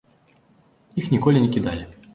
Іх 1.03 1.11
ніколі 1.15 1.47
не 1.47 1.57
кідалі. 1.59 1.89